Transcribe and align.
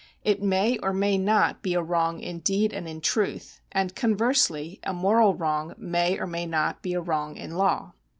It 0.23 0.41
may 0.41 0.79
or 0.79 0.93
may 0.93 1.19
not 1.19 1.61
be 1.61 1.75
a 1.75 1.81
wrong 1.83 2.21
in 2.21 2.39
deed 2.39 2.73
and 2.73 2.87
in 2.89 3.01
truth, 3.01 3.61
and 3.71 3.95
conversely 3.95 4.79
a 4.81 4.93
moral 4.93 5.35
wrong 5.35 5.75
may 5.77 6.17
or 6.17 6.25
may 6.25 6.47
not 6.47 6.81
be 6.81 6.95
a 6.95 7.01
wrong 7.01 7.37
in 7.37 7.51
law. 7.51 7.93